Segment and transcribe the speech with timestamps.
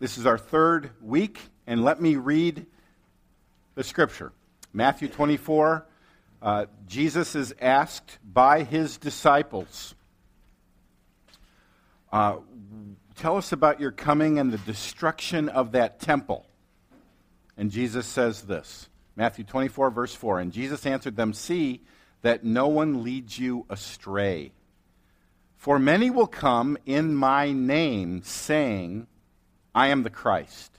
[0.00, 2.64] This is our third week, and let me read
[3.74, 4.32] the scripture.
[4.72, 5.86] Matthew 24,
[6.40, 9.94] uh, Jesus is asked by his disciples,
[12.10, 12.36] uh,
[13.14, 16.46] Tell us about your coming and the destruction of that temple.
[17.58, 20.40] And Jesus says this Matthew 24, verse 4.
[20.40, 21.82] And Jesus answered them, See
[22.22, 24.52] that no one leads you astray.
[25.58, 29.06] For many will come in my name, saying,
[29.74, 30.78] I am the Christ,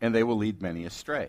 [0.00, 1.28] and they will lead many astray.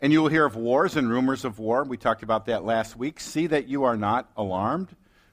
[0.00, 1.84] And you will hear of wars and rumors of war.
[1.84, 3.20] We talked about that last week.
[3.20, 4.88] See that you are not alarmed,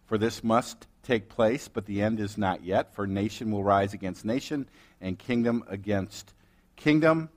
[0.06, 2.94] for this must take place, but the end is not yet.
[2.94, 4.68] For nation will rise against nation,
[5.00, 6.34] and kingdom against
[6.76, 7.30] kingdom.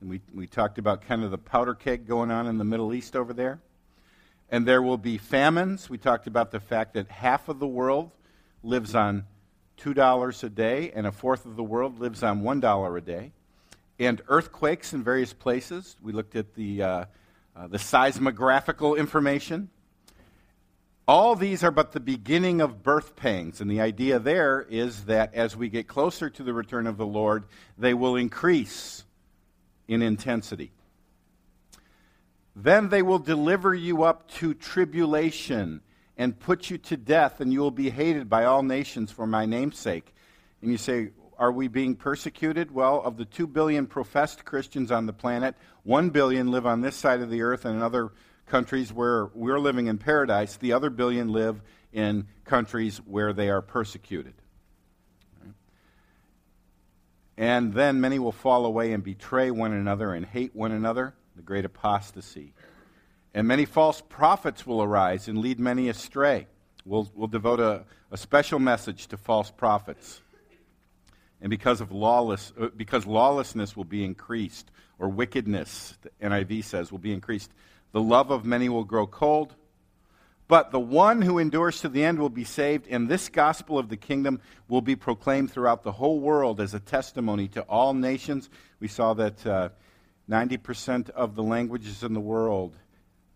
[0.00, 2.94] And we, we talked about kind of the powder keg going on in the Middle
[2.94, 3.58] East over there.
[4.48, 5.90] And there will be famines.
[5.90, 8.12] We talked about the fact that half of the world
[8.62, 9.24] lives on
[9.76, 13.32] $2 a day, and a fourth of the world lives on $1 a day
[13.98, 15.96] and earthquakes in various places.
[16.02, 17.04] We looked at the, uh,
[17.54, 19.70] uh, the seismographical information.
[21.08, 25.34] All these are but the beginning of birth pangs, and the idea there is that
[25.34, 27.44] as we get closer to the return of the Lord,
[27.78, 29.04] they will increase
[29.86, 30.72] in intensity.
[32.56, 35.80] Then they will deliver you up to tribulation
[36.16, 39.46] and put you to death, and you will be hated by all nations for my
[39.46, 40.14] name's sake.
[40.62, 42.70] And you say, are we being persecuted?
[42.70, 46.96] Well, of the 2 billion professed Christians on the planet, 1 billion live on this
[46.96, 48.12] side of the earth and in other
[48.46, 50.56] countries where we're living in paradise.
[50.56, 51.60] The other billion live
[51.92, 54.34] in countries where they are persecuted.
[57.36, 61.42] And then many will fall away and betray one another and hate one another, the
[61.42, 62.54] great apostasy.
[63.36, 66.46] And many false prophets will arise and lead many astray.
[66.86, 70.22] We'll, we'll devote a, a special message to false prophets.
[71.42, 76.90] And because of lawless uh, because lawlessness will be increased or wickedness the NIV says
[76.90, 77.50] will be increased
[77.92, 79.54] the love of many will grow cold.
[80.48, 83.90] But the one who endures to the end will be saved and this gospel of
[83.90, 88.48] the kingdom will be proclaimed throughout the whole world as a testimony to all nations.
[88.80, 89.68] We saw that uh,
[90.30, 92.74] 90% of the languages in the world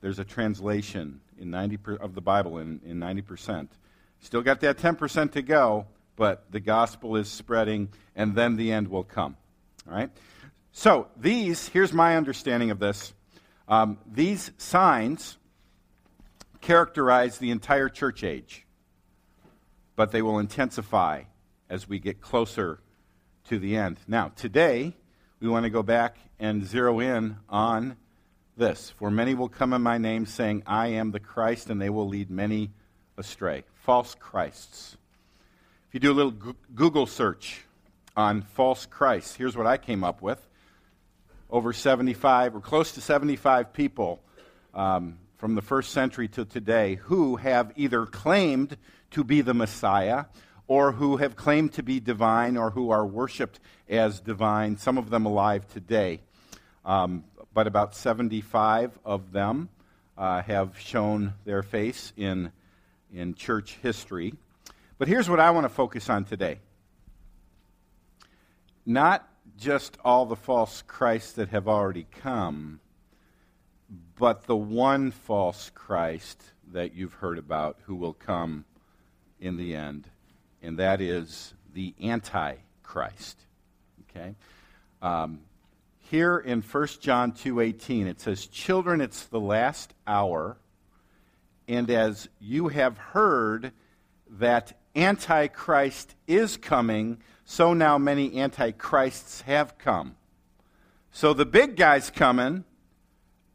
[0.01, 3.69] there's a translation in 90 per, of the Bible in, in 90%
[4.21, 5.87] still got that 10% to go
[6.21, 9.39] but the gospel is spreading, and then the end will come.
[9.89, 10.11] All right?
[10.71, 13.15] So, these, here's my understanding of this.
[13.67, 15.39] Um, these signs
[16.61, 18.67] characterize the entire church age,
[19.97, 21.23] but they will intensify
[21.71, 22.81] as we get closer
[23.49, 23.97] to the end.
[24.07, 24.95] Now, today,
[25.41, 27.97] we want to go back and zero in on
[28.61, 28.91] this.
[28.91, 32.07] For many will come in my name, saying, I am the Christ, and they will
[32.07, 32.71] lead many
[33.17, 33.65] astray.
[33.83, 34.97] False Christs.
[35.89, 37.65] If you do a little Google search
[38.17, 40.47] on false Christ, here's what I came up with.
[41.51, 44.23] Over 75, or close to 75 people
[44.75, 48.77] um, from the first century to today who have either claimed
[49.13, 50.27] to be the Messiah
[50.69, 55.11] or who have claimed to be divine or who are worshiped as divine, some of
[55.11, 56.21] them alive today.
[56.85, 59.69] Um, but about 75 of them
[60.17, 62.53] uh, have shown their face in,
[63.13, 64.35] in church history.
[64.99, 66.59] But here's what I want to focus on today
[68.87, 72.81] not just all the false Christs that have already come,
[74.19, 78.65] but the one false Christ that you've heard about who will come
[79.41, 80.09] in the end,
[80.63, 83.39] and that is the Antichrist.
[84.11, 84.35] Okay?
[85.03, 85.41] Um,
[86.11, 90.59] here in 1 John 2:18 it says children it's the last hour
[91.69, 93.73] and as you have heard
[94.39, 100.17] that Antichrist is coming, so now many Antichrists have come.
[101.13, 102.65] So the big guy's coming,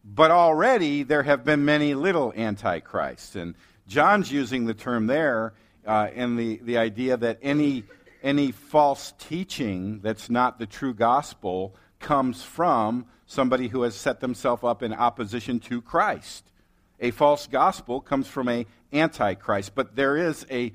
[0.06, 3.36] but already there have been many little Antichrists.
[3.36, 3.56] And
[3.86, 5.54] John's using the term there
[5.86, 7.84] uh, in the, the idea that any,
[8.24, 14.64] any false teaching that's not the true gospel comes from somebody who has set themselves
[14.64, 16.52] up in opposition to Christ.
[17.00, 20.72] A false gospel comes from a antichrist, but there is a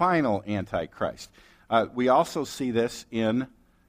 [0.00, 1.30] final Antichrist.
[1.68, 3.46] Uh, we also see this in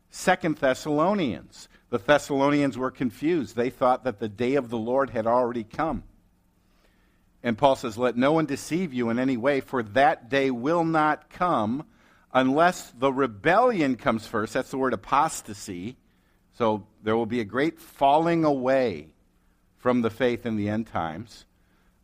[0.09, 1.69] Second Thessalonians.
[1.89, 3.55] The Thessalonians were confused.
[3.55, 6.03] They thought that the day of the Lord had already come.
[7.43, 10.83] And Paul says, Let no one deceive you in any way, for that day will
[10.83, 11.85] not come
[12.33, 14.53] unless the rebellion comes first.
[14.53, 15.95] That's the word apostasy.
[16.61, 19.07] So there will be a great falling away
[19.79, 21.45] from the faith in the end times.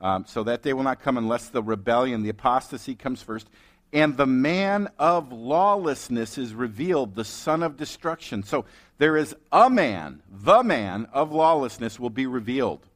[0.01, 3.51] Um, so that day will not come unless the rebellion, the apostasy comes first
[3.93, 8.41] and the man of lawlessness is revealed, the son of destruction.
[8.41, 8.65] So
[8.97, 12.87] there is a man, the man of lawlessness will be revealed,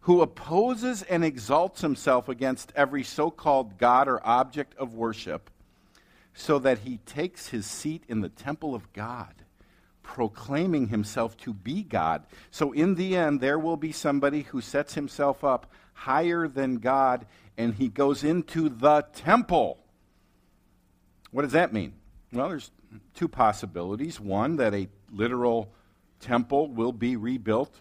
[0.00, 5.48] who opposes and exalts himself against every so called God or object of worship,
[6.34, 9.43] so that he takes his seat in the temple of God,
[10.04, 12.24] proclaiming himself to be God.
[12.52, 17.26] So in the end, there will be somebody who sets himself up higher than God,
[17.58, 19.80] and he goes into the temple
[21.34, 21.94] what does that mean?
[22.32, 22.70] Well, there's
[23.12, 24.20] two possibilities.
[24.20, 25.68] One, that a literal
[26.20, 27.80] temple will be rebuilt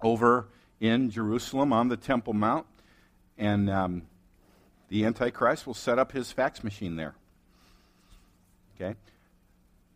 [0.00, 0.46] over
[0.78, 2.66] in Jerusalem on the Temple Mount,
[3.36, 4.02] and um,
[4.90, 7.16] the Antichrist will set up his fax machine there.
[8.76, 8.94] Okay?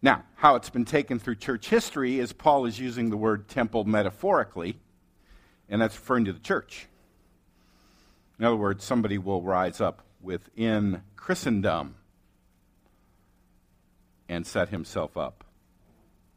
[0.07, 3.83] Now, how it's been taken through church history is Paul is using the word temple
[3.83, 4.79] metaphorically,
[5.69, 6.87] and that's referring to the church.
[8.39, 11.97] In other words, somebody will rise up within Christendom
[14.29, 15.43] and set himself up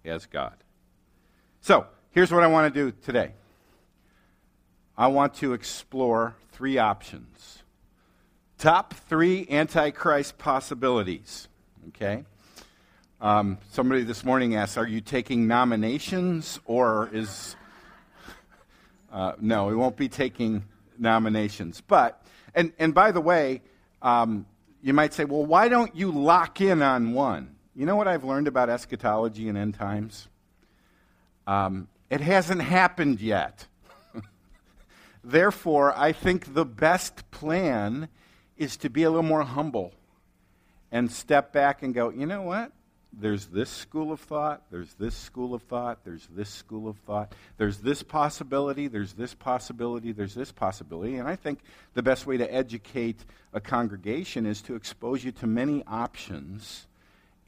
[0.03, 0.55] as God.
[1.61, 3.33] So, here's what I want to do today
[4.97, 7.61] I want to explore three options.
[8.57, 11.47] Top three Antichrist possibilities.
[11.89, 12.23] Okay?
[13.21, 17.57] Um, somebody this morning asked, Are you taking nominations or is.
[19.11, 20.63] Uh, no, we won't be taking
[20.97, 21.81] nominations.
[21.81, 22.23] But,
[22.55, 23.61] and, and by the way,
[24.01, 24.45] um,
[24.81, 27.55] you might say, Well, why don't you lock in on one?
[27.75, 30.29] You know what I've learned about eschatology and end times?
[31.45, 33.65] Um, it hasn't happened yet.
[35.25, 38.07] Therefore, I think the best plan
[38.55, 39.91] is to be a little more humble
[40.89, 42.71] and step back and go, you know what?
[43.11, 47.33] There's this school of thought, there's this school of thought, there's this school of thought,
[47.57, 51.15] there's this possibility, there's this possibility, there's this possibility.
[51.15, 51.59] And I think
[51.95, 56.87] the best way to educate a congregation is to expose you to many options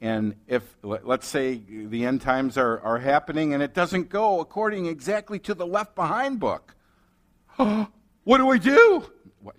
[0.02, 4.86] and if, let's say, the end times are, are happening and it doesn't go according
[4.86, 6.74] exactly to the Left Behind book,
[7.56, 9.04] what do we do?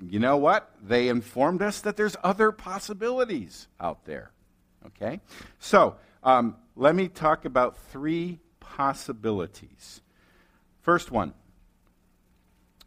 [0.05, 0.69] You know what?
[0.83, 4.31] They informed us that there's other possibilities out there.
[4.87, 5.19] Okay?
[5.59, 10.01] So, um, let me talk about three possibilities.
[10.81, 11.33] First one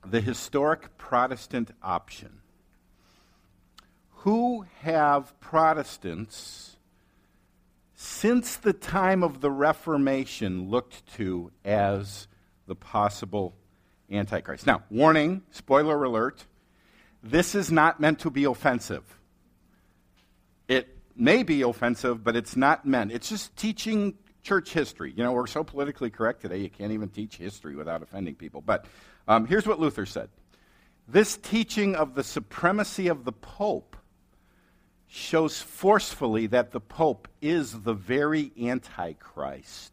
[0.04, 2.40] the historic Protestant option.
[4.18, 6.76] Who have Protestants
[7.94, 12.28] since the time of the Reformation looked to as
[12.66, 13.56] the possible
[14.10, 14.66] Antichrist.
[14.66, 16.44] Now, warning, spoiler alert,
[17.22, 19.15] this is not meant to be offensive.
[21.16, 23.12] May be offensive, but it's not meant.
[23.12, 25.12] It's just teaching church history.
[25.16, 28.60] You know, we're so politically correct today, you can't even teach history without offending people.
[28.60, 28.86] But
[29.26, 30.28] um, here's what Luther said
[31.08, 33.96] This teaching of the supremacy of the Pope
[35.08, 39.92] shows forcefully that the Pope is the very Antichrist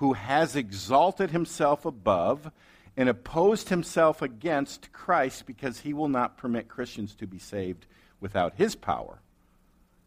[0.00, 2.50] who has exalted himself above
[2.96, 7.86] and opposed himself against Christ because he will not permit Christians to be saved
[8.18, 9.20] without his power,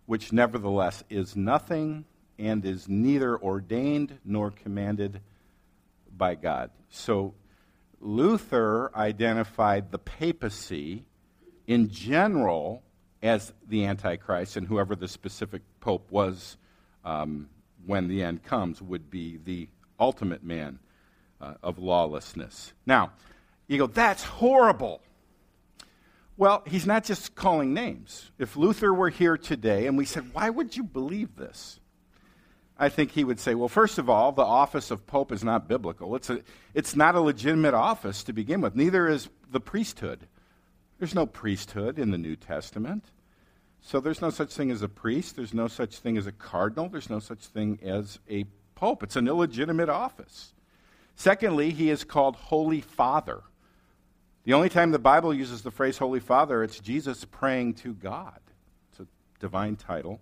[0.05, 2.05] which nevertheless is nothing
[2.38, 5.21] and is neither ordained nor commanded
[6.15, 6.71] by God.
[6.89, 7.33] So
[8.00, 11.05] Luther identified the papacy
[11.67, 12.83] in general
[13.21, 16.57] as the Antichrist, and whoever the specific pope was
[17.06, 17.47] um,
[17.85, 20.80] when the end comes would be the ultimate man
[21.39, 22.73] uh, of lawlessness.
[22.85, 23.11] Now,
[23.68, 25.01] you go, that's horrible.
[26.35, 28.31] Well, he's not just calling names.
[28.40, 31.80] If Luther were here today and we said, why would you believe this?
[32.78, 35.68] I think he would say, well, first of all, the office of pope is not
[35.68, 36.16] biblical.
[36.16, 36.42] It's, a,
[36.73, 38.75] it's not a legitimate office to begin with.
[38.75, 40.28] Neither is the priesthood.
[40.97, 43.06] There's no priesthood in the New Testament.
[43.80, 45.35] So there's no such thing as a priest.
[45.35, 46.90] There's no such thing as a cardinal.
[46.90, 49.04] There's no such thing as a pope.
[49.04, 50.54] It's an illegitimate office.
[51.16, 53.44] Secondly, he is called Holy Father.
[54.45, 58.40] The only time the Bible uses the phrase Holy Father, it's Jesus praying to God.
[58.92, 59.07] It's a
[59.40, 60.19] divine title.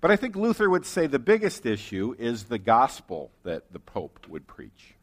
[0.00, 4.26] But I think Luther would say the biggest issue is the gospel that the Pope
[4.28, 4.94] would preach.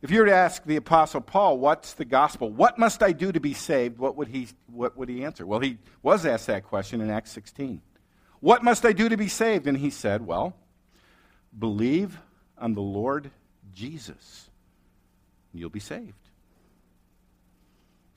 [0.00, 2.50] If you were to ask the Apostle Paul, what's the gospel?
[2.50, 3.98] What must I do to be saved?
[3.98, 5.46] What would he, what would he answer?
[5.46, 7.82] Well, he was asked that question in Acts 16.
[8.40, 9.66] What must I do to be saved?
[9.66, 10.56] And he said, Well,
[11.58, 12.18] believe
[12.56, 13.30] on the Lord
[13.74, 14.48] Jesus,
[15.52, 16.27] and you'll be saved.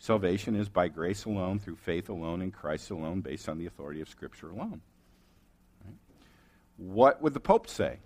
[0.01, 4.01] Salvation is by grace alone, through faith alone, in Christ alone, based on the authority
[4.01, 4.81] of Scripture alone.
[5.85, 5.95] Right?
[6.77, 7.99] What would the Pope say?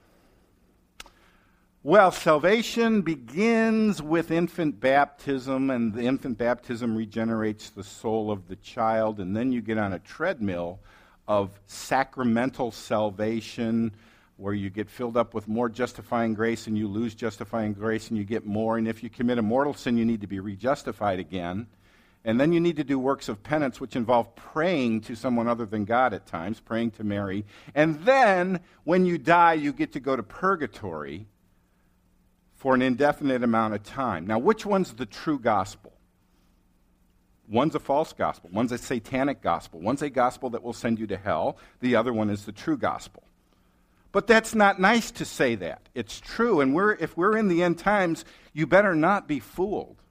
[1.83, 8.57] Well, salvation begins with infant baptism, and the infant baptism regenerates the soul of the
[8.57, 10.81] child, and then you get on a treadmill
[11.29, 13.95] of sacramental salvation
[14.35, 18.17] where you get filled up with more justifying grace and you lose justifying grace and
[18.17, 18.77] you get more.
[18.77, 21.67] And if you commit a mortal sin, you need to be rejustified again.
[22.25, 25.67] And then you need to do works of penance, which involve praying to someone other
[25.67, 27.45] than God at times, praying to Mary.
[27.75, 31.27] And then when you die, you get to go to purgatory
[32.55, 34.25] for an indefinite amount of time.
[34.25, 35.93] Now, which one's the true gospel?
[37.47, 41.05] One's a false gospel, one's a satanic gospel, one's a gospel that will send you
[41.05, 43.21] to hell, the other one is the true gospel.
[44.11, 45.87] But that's not nice to say that.
[45.93, 50.01] It's true, and we're, if we're in the end times, you better not be fooled.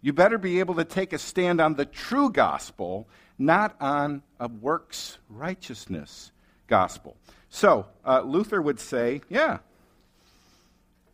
[0.00, 4.48] You better be able to take a stand on the true gospel, not on a
[4.48, 6.30] works righteousness
[6.68, 7.16] gospel.
[7.50, 9.58] So, uh, Luther would say, yeah,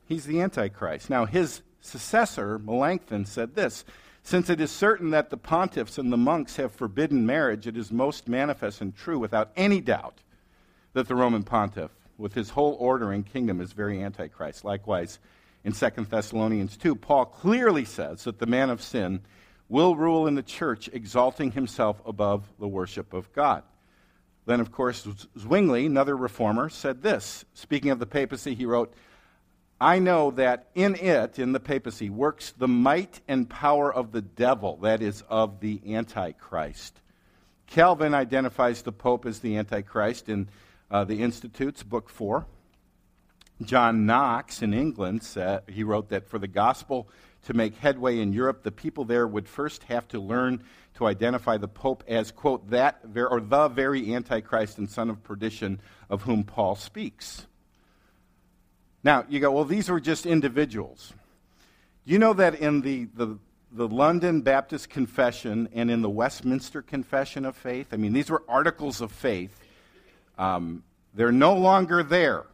[0.06, 1.08] he's the Antichrist.
[1.08, 3.84] Now, his successor, Melanchthon, said this
[4.22, 7.90] Since it is certain that the pontiffs and the monks have forbidden marriage, it is
[7.90, 10.18] most manifest and true, without any doubt,
[10.92, 14.64] that the Roman pontiff, with his whole order and kingdom, is very Antichrist.
[14.64, 15.18] Likewise,
[15.64, 19.20] in 2 Thessalonians 2, Paul clearly says that the man of sin
[19.68, 23.62] will rule in the church, exalting himself above the worship of God.
[24.46, 27.46] Then, of course, Zwingli, another reformer, said this.
[27.54, 28.92] Speaking of the papacy, he wrote,
[29.80, 34.20] I know that in it, in the papacy, works the might and power of the
[34.20, 37.00] devil, that is, of the Antichrist.
[37.66, 40.48] Calvin identifies the Pope as the Antichrist in
[40.90, 42.46] uh, the Institutes, Book 4.
[43.62, 47.08] John Knox in England said, he wrote that for the gospel
[47.44, 50.62] to make headway in Europe, the people there would first have to learn
[50.94, 55.80] to identify the Pope as, quote, that or the very Antichrist and son of perdition
[56.08, 57.46] of whom Paul speaks.
[59.02, 61.12] Now, you go, well, these were just individuals.
[62.04, 63.38] You know that in the, the,
[63.70, 68.42] the London Baptist Confession and in the Westminster Confession of Faith, I mean, these were
[68.48, 69.58] articles of faith.
[70.38, 70.82] Um,
[71.14, 72.46] they're no longer there.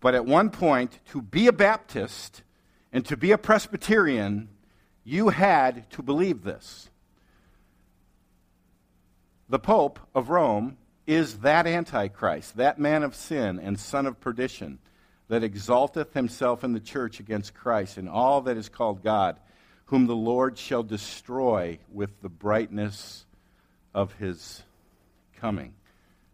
[0.00, 2.42] But at one point, to be a Baptist
[2.92, 4.48] and to be a Presbyterian,
[5.04, 6.88] you had to believe this.
[9.48, 14.78] The Pope of Rome is that Antichrist, that man of sin and son of perdition,
[15.28, 19.38] that exalteth himself in the church against Christ and all that is called God,
[19.86, 23.26] whom the Lord shall destroy with the brightness
[23.92, 24.62] of his
[25.36, 25.74] coming.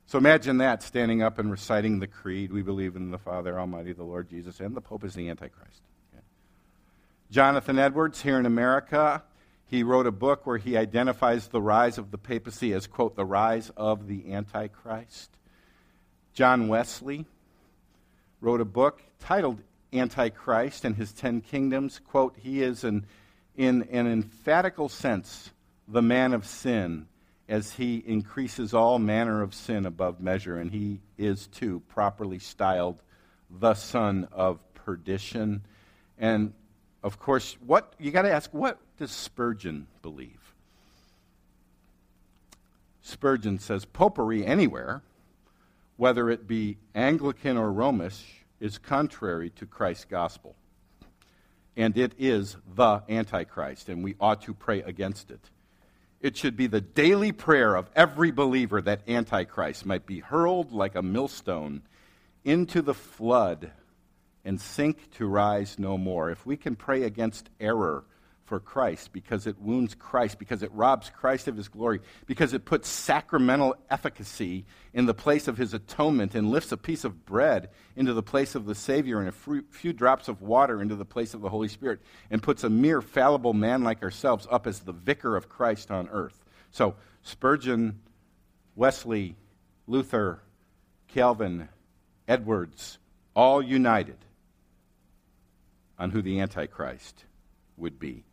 [0.06, 2.52] So imagine that standing up and reciting the creed.
[2.52, 5.82] We believe in the Father Almighty, the Lord Jesus, and the Pope is the Antichrist.
[6.12, 6.22] Okay.
[7.30, 9.24] Jonathan Edwards, here in America,
[9.64, 13.24] he wrote a book where he identifies the rise of the papacy as, quote, the
[13.24, 15.30] rise of the Antichrist.
[16.32, 17.26] John Wesley
[18.40, 19.60] wrote a book titled
[19.92, 22.00] Antichrist and His Ten Kingdoms.
[22.06, 23.06] Quote, he is, an,
[23.56, 25.50] in an emphatical sense,
[25.88, 27.08] the man of sin
[27.48, 33.00] as he increases all manner of sin above measure, and he is too properly styled
[33.50, 35.62] the son of perdition.
[36.18, 36.52] And
[37.02, 40.54] of course, what you got to ask, what does Spurgeon believe?
[43.02, 45.02] Spurgeon says popery anywhere,
[45.96, 48.24] whether it be Anglican or Romish,
[48.58, 50.56] is contrary to Christ's gospel.
[51.76, 55.50] And it is the Antichrist, and we ought to pray against it.
[56.20, 60.94] It should be the daily prayer of every believer that Antichrist might be hurled like
[60.94, 61.82] a millstone
[62.44, 63.72] into the flood
[64.44, 66.30] and sink to rise no more.
[66.30, 68.04] If we can pray against error
[68.46, 72.64] for Christ because it wounds Christ, because it robs Christ of his glory, because it
[72.64, 77.68] puts sacramental efficacy in the place of his atonement and lifts a piece of bread
[77.96, 81.34] into the place of the Savior and a few drops of water into the place
[81.34, 82.00] of the Holy Spirit
[82.30, 86.08] and puts a mere fallible man like ourselves up as the vicar of Christ on
[86.08, 86.44] earth.
[86.70, 88.00] So, Spurgeon,
[88.76, 89.34] Wesley,
[89.88, 90.40] Luther,
[91.08, 91.68] Calvin,
[92.28, 92.98] Edwards,
[93.34, 94.18] all united
[95.98, 97.24] on who the Antichrist
[97.76, 98.25] would be.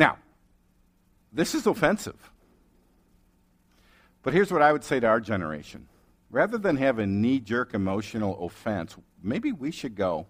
[0.00, 0.16] Now,
[1.30, 2.32] this is offensive.
[4.22, 5.88] But here's what I would say to our generation
[6.30, 10.26] rather than have a knee jerk emotional offense, maybe we should go,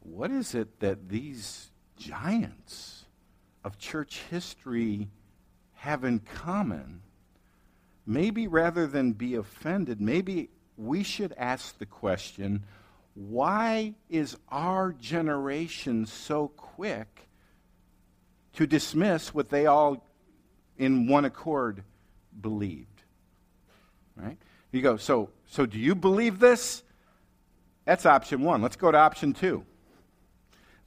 [0.00, 3.04] what is it that these giants
[3.64, 5.08] of church history
[5.74, 7.02] have in common?
[8.06, 12.64] Maybe rather than be offended, maybe we should ask the question
[13.14, 17.26] why is our generation so quick
[18.60, 20.04] to dismiss what they all
[20.76, 21.82] in one accord
[22.42, 23.02] believed.
[24.14, 24.36] Right?
[24.70, 26.82] You go, so, so do you believe this?
[27.86, 28.60] That's option one.
[28.60, 29.64] Let's go to option two.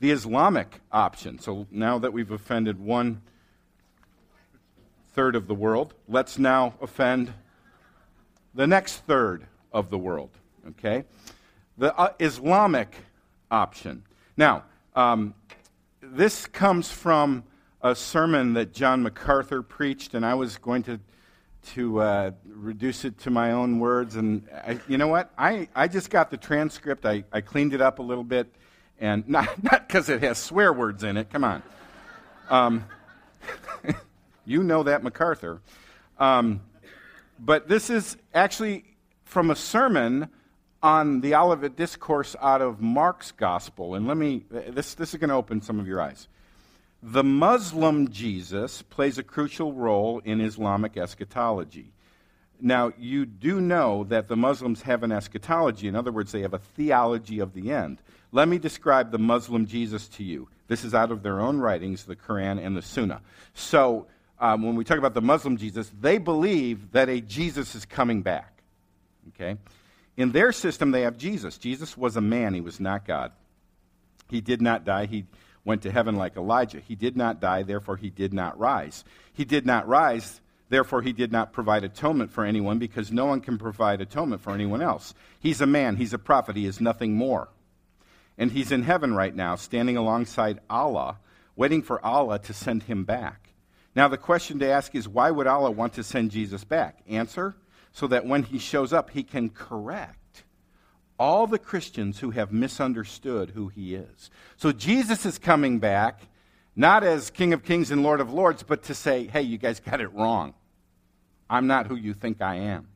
[0.01, 1.39] The Islamic option.
[1.39, 3.23] So now that we've offended one
[5.13, 5.95] third of the world.
[6.07, 7.33] Let's now offend
[8.53, 10.29] the next third of the world.
[10.69, 11.05] Okay?
[11.79, 12.93] The uh, Islamic
[13.49, 14.03] option.
[14.37, 14.65] Now,
[14.95, 15.33] um,
[16.01, 17.45] this comes from
[17.83, 20.99] a sermon that John MacArthur preached, and I was going to
[21.73, 24.15] to uh, reduce it to my own words.
[24.15, 25.31] And I, you know what?
[25.37, 27.05] I, I just got the transcript.
[27.05, 28.53] I, I cleaned it up a little bit,
[28.99, 31.29] and not not because it has swear words in it.
[31.29, 31.63] Come on.
[32.49, 32.85] Um,
[34.45, 35.61] you know that MacArthur.
[36.17, 36.61] Um,
[37.39, 38.85] but this is actually
[39.25, 40.29] from a sermon
[40.81, 43.95] on the Olivet Discourse out of Mark's Gospel.
[43.95, 46.27] And let me, this, this is going to open some of your eyes.
[47.05, 51.91] The Muslim Jesus plays a crucial role in Islamic eschatology.
[52.61, 55.89] Now, you do know that the Muslims have an eschatology.
[55.89, 58.01] In other words, they have a theology of the end.
[58.31, 60.47] Let me describe the Muslim Jesus to you.
[60.69, 63.19] This is out of their own writings, the Quran and the Sunnah.
[63.53, 64.07] So,
[64.39, 68.21] um, when we talk about the Muslim Jesus, they believe that a Jesus is coming
[68.21, 68.61] back.
[69.35, 69.57] Okay?
[70.15, 71.57] In their system, they have Jesus.
[71.57, 73.33] Jesus was a man, he was not God.
[74.29, 75.05] He did not die.
[75.05, 75.25] He
[75.65, 76.79] went to heaven like Elijah.
[76.79, 79.03] He did not die, therefore, he did not rise.
[79.31, 83.41] He did not rise, therefore, he did not provide atonement for anyone because no one
[83.41, 85.13] can provide atonement for anyone else.
[85.39, 87.49] He's a man, he's a prophet, he is nothing more.
[88.37, 91.19] And he's in heaven right now, standing alongside Allah,
[91.55, 93.49] waiting for Allah to send him back.
[93.95, 97.03] Now, the question to ask is why would Allah want to send Jesus back?
[97.07, 97.55] Answer
[97.91, 100.17] so that when he shows up, he can correct
[101.23, 104.29] all the Christians who have misunderstood who he is.
[104.57, 106.19] So Jesus is coming back,
[106.75, 109.79] not as King of Kings and Lord of Lords, but to say, hey, you guys
[109.79, 110.53] got it wrong.
[111.49, 112.89] I'm not who you think I am.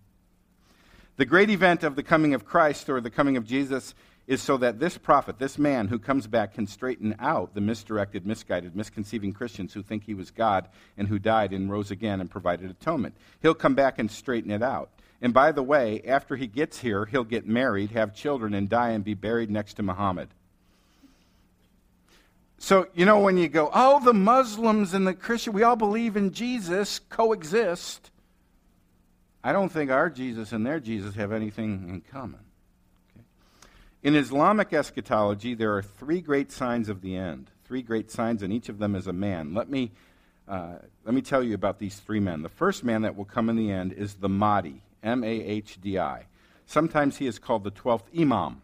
[1.15, 3.95] The great event of the coming of Christ or the coming of Jesus
[4.27, 8.25] is so that this prophet, this man who comes back, can straighten out the misdirected,
[8.25, 10.67] misguided, misconceiving Christians who think he was God
[10.97, 13.15] and who died and rose again and provided atonement.
[13.41, 14.89] He'll come back and straighten it out.
[15.21, 18.89] And by the way, after he gets here, he'll get married, have children, and die
[18.89, 20.29] and be buried next to Muhammad.
[22.59, 26.17] So, you know, when you go, oh, the Muslims and the Christian, we all believe
[26.17, 28.11] in Jesus, coexist.
[29.43, 32.39] I don't think our Jesus and their Jesus have anything in common.
[34.03, 37.49] In Islamic eschatology, there are three great signs of the end.
[37.65, 39.53] Three great signs, and each of them is a man.
[39.53, 39.91] Let me,
[40.47, 40.75] uh,
[41.05, 42.41] let me tell you about these three men.
[42.41, 45.79] The first man that will come in the end is the Mahdi, M A H
[45.81, 46.25] D I.
[46.65, 48.61] Sometimes he is called the 12th Imam.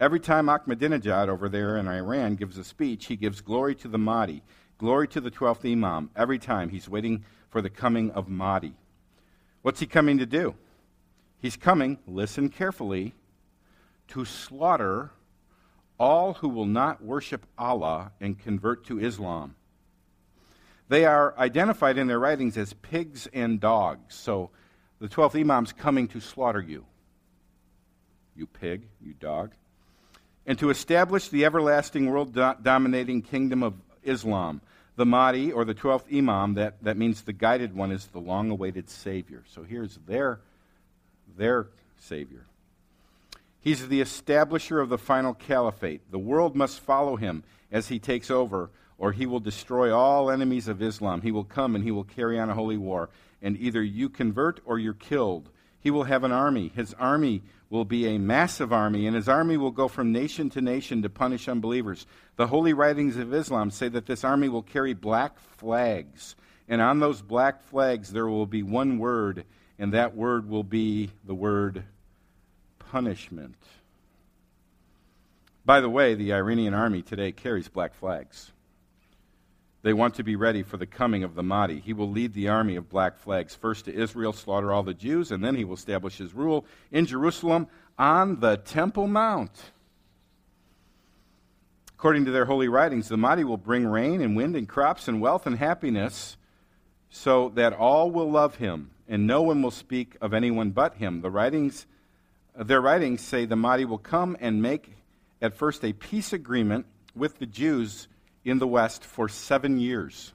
[0.00, 3.98] Every time Ahmadinejad over there in Iran gives a speech, he gives glory to the
[3.98, 4.42] Mahdi,
[4.78, 6.10] glory to the 12th Imam.
[6.16, 8.74] Every time he's waiting for the coming of Mahdi.
[9.62, 10.54] What's he coming to do?
[11.38, 13.14] He's coming, listen carefully,
[14.08, 15.10] to slaughter
[15.98, 19.54] all who will not worship Allah and convert to Islam.
[20.88, 24.14] They are identified in their writings as pigs and dogs.
[24.14, 24.50] So
[25.00, 26.84] the 12th Imam's coming to slaughter you.
[28.34, 29.52] You pig, you dog.
[30.46, 34.60] And to establish the everlasting world do- dominating kingdom of Islam.
[34.96, 38.50] The Mahdi, or the 12th Imam, that, that means the guided one, is the long
[38.50, 39.44] awaited Savior.
[39.48, 40.40] So here's their,
[41.36, 42.46] their Savior.
[43.60, 46.10] He's the establisher of the final caliphate.
[46.10, 50.68] The world must follow him as he takes over, or he will destroy all enemies
[50.68, 51.22] of Islam.
[51.22, 53.08] He will come and he will carry on a holy war,
[53.40, 55.48] and either you convert or you're killed.
[55.80, 56.72] He will have an army.
[56.74, 60.60] His army will be a massive army, and his army will go from nation to
[60.60, 62.06] nation to punish unbelievers.
[62.36, 66.34] The holy writings of Islam say that this army will carry black flags,
[66.68, 69.44] and on those black flags there will be one word,
[69.78, 71.84] and that word will be the word
[72.90, 73.56] punishment.
[75.64, 78.50] By the way, the Iranian army today carries black flags.
[79.82, 81.80] They want to be ready for the coming of the Mahdi.
[81.80, 85.30] He will lead the army of black flags first to Israel, slaughter all the Jews,
[85.30, 89.72] and then he will establish his rule in Jerusalem on the Temple Mount.
[91.94, 95.20] According to their holy writings, the Mahdi will bring rain and wind and crops and
[95.20, 96.36] wealth and happiness
[97.10, 101.20] so that all will love him, and no one will speak of anyone but him.
[101.22, 101.86] The writings
[102.66, 104.96] their writings say the Mahdi will come and make
[105.40, 108.08] at first a peace agreement with the Jews
[108.50, 110.32] in the West for seven years.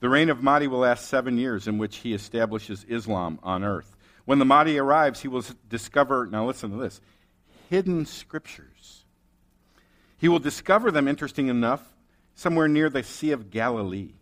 [0.00, 3.96] The reign of Mahdi will last seven years, in which he establishes Islam on earth.
[4.24, 7.00] When the Mahdi arrives, he will discover, now listen to this,
[7.68, 9.04] hidden scriptures.
[10.16, 11.82] He will discover them, interesting enough,
[12.34, 14.14] somewhere near the Sea of Galilee.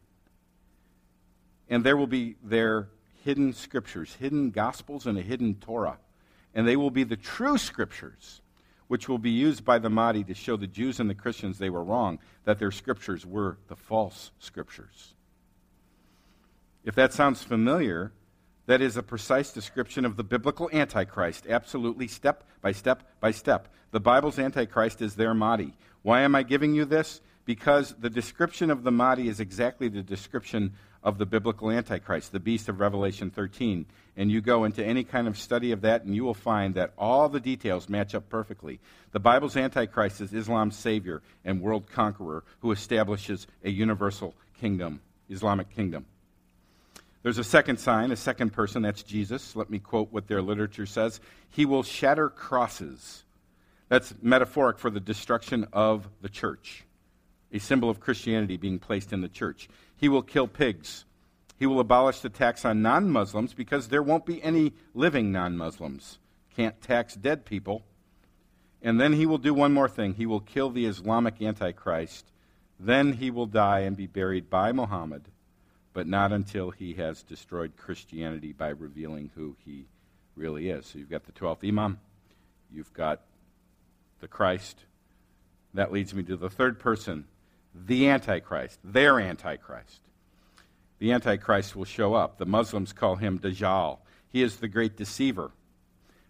[1.68, 2.88] And there will be there
[3.24, 5.98] hidden scriptures, hidden gospels, and a hidden Torah.
[6.54, 8.40] And they will be the true scriptures,
[8.88, 11.70] which will be used by the Mahdi to show the Jews and the Christians they
[11.70, 15.14] were wrong, that their scriptures were the false scriptures.
[16.84, 18.12] If that sounds familiar,
[18.66, 23.68] that is a precise description of the biblical Antichrist, absolutely step by step by step.
[23.92, 25.74] The Bible's Antichrist is their Mahdi.
[26.02, 27.20] Why am I giving you this?
[27.44, 32.40] Because the description of the Mahdi is exactly the description of the biblical Antichrist, the
[32.40, 33.86] beast of Revelation 13.
[34.16, 36.92] And you go into any kind of study of that, and you will find that
[36.98, 38.80] all the details match up perfectly.
[39.12, 45.70] The Bible's Antichrist is Islam's savior and world conqueror who establishes a universal kingdom, Islamic
[45.70, 46.06] kingdom.
[47.22, 49.56] There's a second sign, a second person, that's Jesus.
[49.56, 51.20] Let me quote what their literature says.
[51.50, 53.24] He will shatter crosses.
[53.88, 56.84] That's metaphoric for the destruction of the church,
[57.52, 59.68] a symbol of Christianity being placed in the church.
[59.98, 61.04] He will kill pigs.
[61.58, 65.56] He will abolish the tax on non Muslims because there won't be any living non
[65.56, 66.18] Muslims.
[66.56, 67.84] Can't tax dead people.
[68.80, 72.30] And then he will do one more thing he will kill the Islamic Antichrist.
[72.78, 75.24] Then he will die and be buried by Muhammad,
[75.92, 79.86] but not until he has destroyed Christianity by revealing who he
[80.36, 80.86] really is.
[80.86, 81.98] So you've got the 12th Imam,
[82.70, 83.22] you've got
[84.20, 84.84] the Christ.
[85.74, 87.26] That leads me to the third person,
[87.74, 90.00] the Antichrist, their Antichrist.
[90.98, 92.38] The Antichrist will show up.
[92.38, 93.98] The Muslims call him Dajjal.
[94.30, 95.52] He is the great deceiver.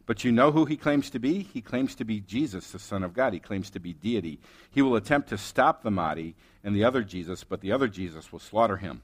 [0.06, 1.42] But you know who he claims to be?
[1.42, 3.34] He claims to be Jesus, the Son of God.
[3.34, 4.40] He claims to be deity.
[4.70, 8.32] He will attempt to stop the Mahdi and the other Jesus, but the other Jesus
[8.32, 9.02] will slaughter him.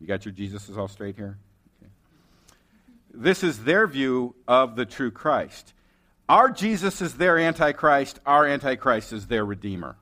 [0.00, 1.38] You got your Jesuses all straight here?
[1.80, 1.90] Okay.
[3.14, 5.72] This is their view of the true Christ.
[6.28, 9.96] Our Jesus is their Antichrist, our Antichrist is their Redeemer.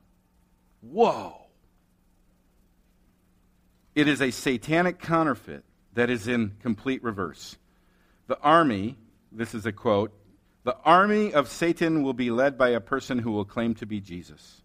[0.80, 1.43] Whoa.
[3.94, 7.56] It is a satanic counterfeit that is in complete reverse.
[8.26, 8.96] The army,
[9.30, 10.12] this is a quote,
[10.64, 14.00] the army of Satan will be led by a person who will claim to be
[14.00, 14.62] Jesus.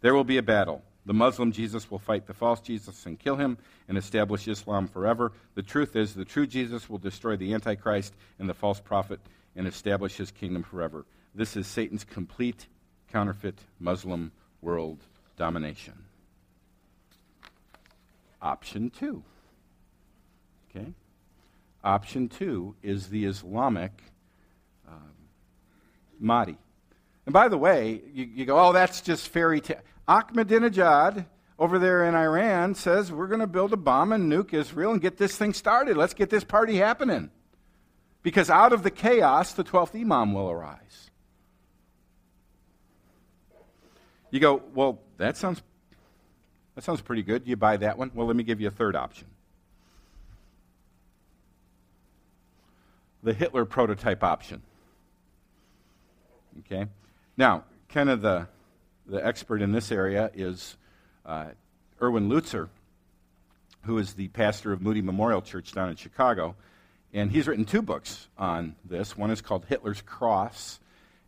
[0.00, 0.82] There will be a battle.
[1.06, 5.32] The Muslim Jesus will fight the false Jesus and kill him and establish Islam forever.
[5.54, 9.20] The truth is, the true Jesus will destroy the Antichrist and the false prophet
[9.54, 11.06] and establish his kingdom forever.
[11.34, 12.66] This is Satan's complete
[13.10, 14.98] counterfeit Muslim world
[15.36, 16.05] domination.
[18.40, 19.22] Option two.
[20.70, 20.92] Okay?
[21.82, 23.92] Option two is the Islamic
[24.88, 25.12] um,
[26.18, 26.56] Mahdi.
[27.26, 29.80] And by the way, you, you go, oh, that's just fairy tale.
[30.08, 31.26] Ahmadinejad
[31.58, 35.00] over there in Iran says we're going to build a bomb and nuke Israel and
[35.00, 35.96] get this thing started.
[35.96, 37.30] Let's get this party happening.
[38.22, 41.10] Because out of the chaos, the 12th Imam will arise.
[44.30, 45.62] You go, well, that sounds
[46.76, 47.42] that sounds pretty good.
[47.46, 48.12] You buy that one?
[48.14, 49.26] Well, let me give you a third option.
[53.22, 54.62] The Hitler prototype option.
[56.60, 56.86] Okay?
[57.36, 58.46] Now, kind of the,
[59.06, 60.76] the expert in this area is
[61.24, 61.46] uh,
[62.00, 62.68] Erwin Lutzer,
[63.84, 66.56] who is the pastor of Moody Memorial Church down in Chicago.
[67.14, 69.16] And he's written two books on this.
[69.16, 70.78] One is called Hitler's Cross,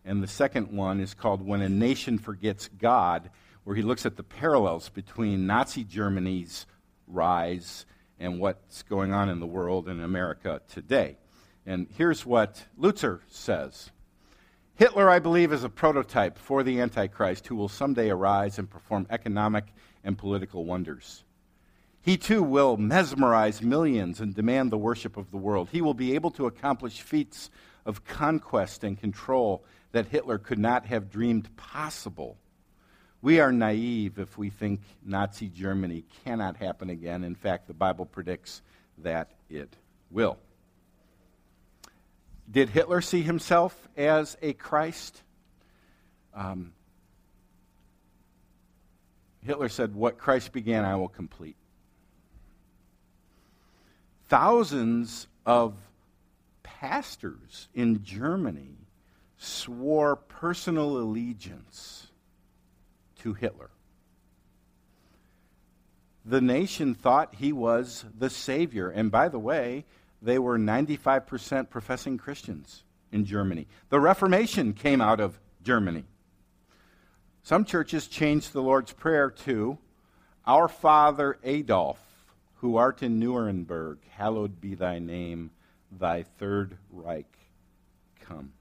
[0.05, 3.31] and the second one is called When a Nation Forgets God
[3.69, 6.65] where he looks at the parallels between Nazi Germany's
[7.07, 7.85] rise
[8.19, 11.19] and what's going on in the world and America today.
[11.67, 13.91] And here's what Lutzer says
[14.77, 19.07] Hitler, I believe, is a prototype for the Antichrist who will someday arise and perform
[19.11, 19.67] economic
[20.03, 21.23] and political wonders.
[22.01, 25.69] He too will mesmerize millions and demand the worship of the world.
[25.71, 27.51] He will be able to accomplish feats
[27.85, 32.39] of conquest and control that Hitler could not have dreamed possible.
[33.21, 37.25] We are naive if we think Nazi Germany cannot happen again.
[37.25, 38.63] In fact, the Bible predicts
[38.99, 39.75] that it
[40.11, 40.39] will.
[42.51, 45.23] Did Hitler see himself as a Christ?
[46.33, 46.73] Um,
[49.45, 51.57] Hitler said, What Christ began, I will complete.
[54.29, 55.75] Thousands of
[56.63, 58.77] pastors in Germany
[59.39, 62.08] swore personal allegiance
[63.19, 63.71] to Hitler.
[66.25, 68.91] The nation thought he was the Savior.
[68.91, 69.85] And by the way,
[70.21, 73.67] they were 95% professing Christians in Germany.
[73.89, 76.05] The Reformation came out of Germany.
[77.43, 79.79] Some churches changed the Lord's Prayer to
[80.47, 81.99] Our Father Adolf,
[82.57, 85.51] who art in Nuremberg, hallowed be thy name,
[85.91, 87.39] thy third Reich
[88.21, 88.53] come.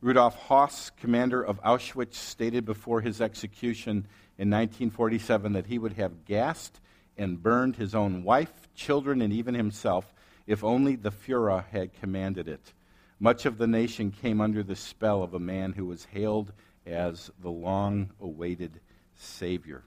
[0.00, 4.06] Rudolf Höss, commander of Auschwitz, stated before his execution
[4.38, 6.80] in 1947 that he would have gassed
[7.16, 10.12] and burned his own wife, children, and even himself
[10.46, 12.72] if only the Fuhrer had commanded it.
[13.18, 16.52] Much of the nation came under the spell of a man who was hailed
[16.84, 18.80] as the long awaited
[19.16, 19.82] Savior.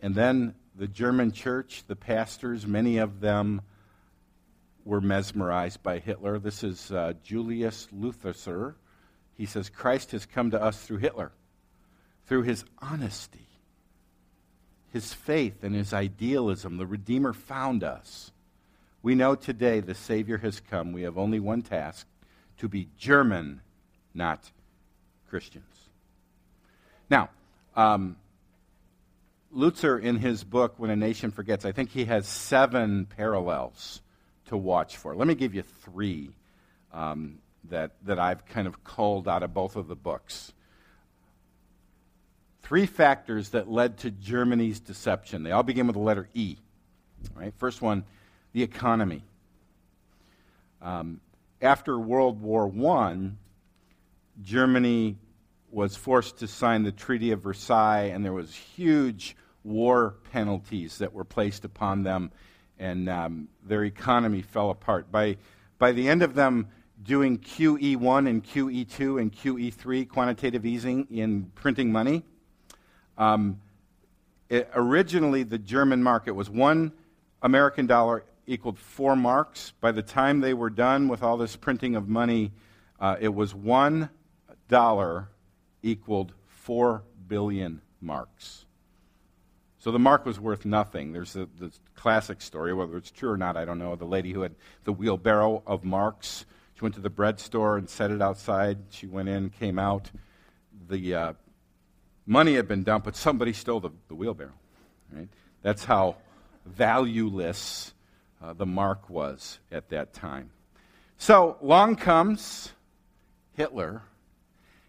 [0.00, 3.60] And then the German church, the pastors, many of them
[4.84, 6.38] were mesmerized by Hitler.
[6.38, 8.74] This is uh, Julius Leutheuser.
[9.36, 11.32] He says, Christ has come to us through Hitler,
[12.26, 13.48] through his honesty,
[14.92, 16.76] his faith, and his idealism.
[16.76, 18.30] The Redeemer found us.
[19.02, 20.92] We know today the Savior has come.
[20.92, 22.06] We have only one task
[22.58, 23.60] to be German,
[24.14, 24.50] not
[25.28, 25.64] Christians.
[27.10, 27.30] Now,
[27.74, 28.16] um,
[29.54, 34.00] Lutzer, in his book, When a Nation Forgets, I think he has seven parallels
[34.46, 35.14] to watch for.
[35.14, 36.30] Let me give you three
[36.92, 37.38] um,
[37.70, 40.52] that, that I've kind of culled out of both of the books.
[42.62, 45.42] Three factors that led to Germany's deception.
[45.42, 46.56] They all begin with the letter E.
[47.34, 47.52] Right?
[47.58, 48.04] First one,
[48.52, 49.22] the economy.
[50.80, 51.20] Um,
[51.60, 53.30] after World War I,
[54.42, 55.16] Germany
[55.70, 61.12] was forced to sign the Treaty of Versailles, and there was huge war penalties that
[61.12, 62.30] were placed upon them,
[62.78, 65.10] and um, their economy fell apart.
[65.10, 65.36] By,
[65.78, 66.68] by the end of them
[67.02, 72.22] doing QE1 and QE2 and QE3, quantitative easing in printing money,
[73.18, 73.60] um,
[74.48, 76.92] it, originally the German market was one
[77.42, 79.72] American dollar equaled four marks.
[79.80, 82.52] By the time they were done with all this printing of money,
[83.00, 84.10] uh, it was one
[84.68, 85.28] dollar
[85.82, 88.64] equaled four billion marks.
[89.78, 91.12] So the mark was worth nothing.
[91.12, 91.48] There's the
[91.96, 93.96] classic story, whether it's true or not, I don't know.
[93.96, 96.44] The lady who had the wheelbarrow of marks,
[96.82, 98.78] went to the bread store and set it outside.
[98.90, 100.10] She went in, came out.
[100.88, 101.32] The uh,
[102.26, 104.52] money had been dumped, but somebody stole the, the wheelbarrow.
[105.12, 105.28] Right?
[105.62, 106.16] That's how
[106.66, 107.94] valueless
[108.42, 110.50] uh, the mark was at that time.
[111.18, 112.72] So long comes
[113.54, 114.02] Hitler,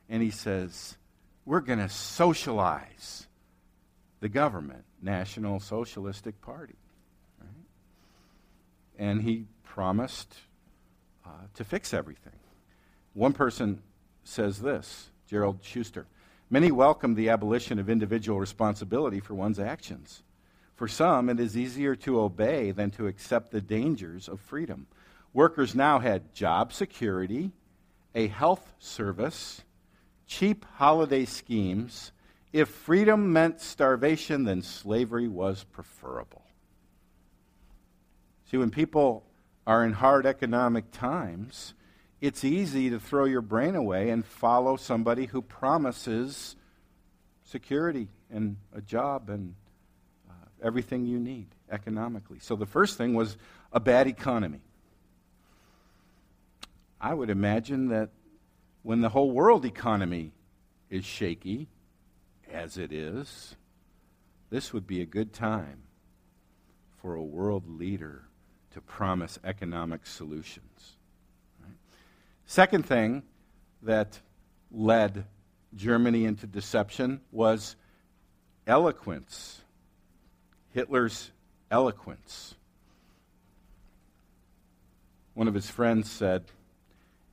[0.10, 0.98] and he says,
[1.46, 3.28] We're going to socialize
[4.20, 6.76] the government, National Socialistic Party.
[7.40, 7.50] Right?
[8.98, 10.36] And he promised
[11.26, 12.34] uh, to fix everything.
[13.14, 13.82] One person
[14.24, 16.06] says this Gerald Suster
[16.50, 20.24] Many welcome the abolition of individual responsibility for one's actions.
[20.76, 24.88] For some, it is easier to obey than to accept the dangers of freedom.
[25.34, 27.52] Workers now had job security,
[28.14, 29.64] a health service,
[30.28, 32.12] cheap holiday schemes,
[32.52, 36.44] if freedom meant starvation, then slavery was preferable.
[38.52, 39.26] See, when people
[39.66, 41.74] are in hard economic times,
[42.22, 46.56] it's easy to throw your brain away and follow somebody who promises
[47.44, 49.56] security and a job and
[50.30, 52.40] uh, everything you need economically.
[52.40, 53.38] So the first thing was
[53.72, 54.62] a bad economy.
[57.00, 58.10] I would imagine that
[58.82, 60.32] when the whole world economy
[60.90, 61.68] is shaky,
[62.52, 63.56] as it is,
[64.50, 65.84] this would be a good time
[67.02, 68.24] for a world leader
[68.74, 70.94] to promise economic solutions.
[71.62, 71.76] Right?
[72.46, 73.24] Second thing
[73.82, 74.20] that
[74.72, 75.26] led
[75.76, 77.76] Germany into deception was
[78.66, 79.62] eloquence.
[80.72, 81.32] Hitler's
[81.70, 82.56] eloquence.
[85.34, 86.46] One of his friends said,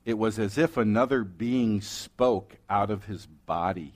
[0.05, 3.93] It was as if another being spoke out of his body.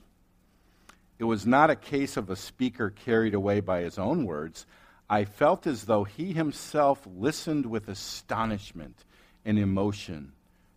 [1.17, 4.65] It was not a case of a speaker carried away by his own words.
[5.09, 9.05] I felt as though he himself listened with astonishment
[9.43, 10.33] and emotion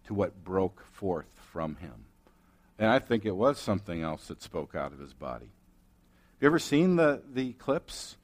[0.07, 2.05] to what broke forth from him.
[2.79, 5.47] And I think it was something else that spoke out of his body.
[5.47, 8.17] Have you ever seen the, the clips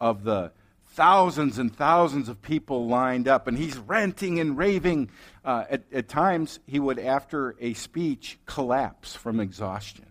[0.00, 0.52] of the
[0.88, 5.10] thousands and thousands of people lined up, and he's ranting and raving?
[5.44, 10.06] Uh, at, at times, he would, after a speech, collapse from exhaustion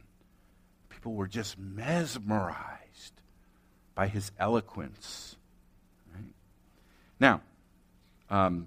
[1.02, 3.22] people were just mesmerized
[3.96, 5.31] by his eloquence.
[7.22, 7.42] Now,
[8.32, 8.66] um,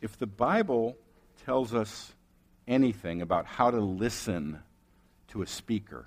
[0.00, 0.96] if the Bible
[1.44, 2.12] tells us
[2.68, 4.60] anything about how to listen
[5.32, 6.06] to a speaker,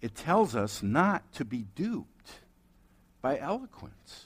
[0.00, 2.30] it tells us not to be duped
[3.20, 4.24] by eloquence.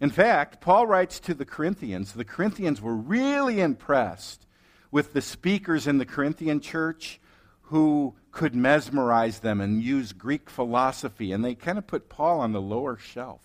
[0.00, 4.46] In fact, Paul writes to the Corinthians, the Corinthians were really impressed
[4.92, 7.18] with the speakers in the Corinthian church
[7.66, 11.32] who could mesmerize them and use Greek philosophy.
[11.32, 13.40] And they kind of put Paul on the lower shelf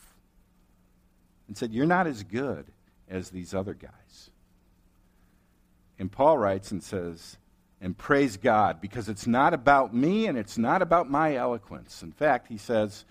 [1.47, 2.65] and said, You're not as good
[3.09, 4.29] as these other guys.
[5.99, 7.37] And Paul writes and says,
[7.81, 12.03] and praise God because it's not about me and it's not about my eloquence.
[12.03, 13.05] In fact, he says,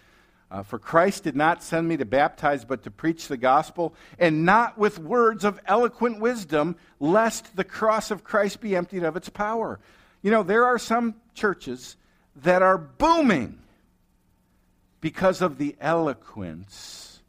[0.51, 4.44] Uh, for Christ did not send me to baptize, but to preach the gospel, and
[4.44, 9.29] not with words of eloquent wisdom, lest the cross of Christ be emptied of its
[9.29, 9.79] power.
[10.22, 11.96] You know, there are some churches
[12.37, 13.59] that are booming
[15.00, 17.22] because of the eloquence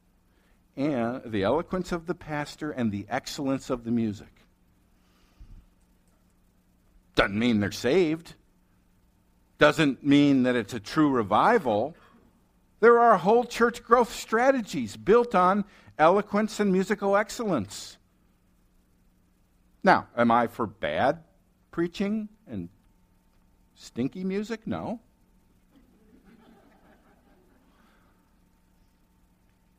[0.75, 4.27] and the eloquence of the pastor and the excellence of the music.
[7.15, 8.35] Doesn't mean they're saved.
[9.57, 11.95] Doesn't mean that it's a true revival.
[12.79, 15.65] There are whole church growth strategies built on
[15.99, 17.97] eloquence and musical excellence.
[19.83, 21.23] Now, am I for bad
[21.69, 22.69] preaching and
[23.81, 24.65] stinky music?
[24.65, 24.99] No.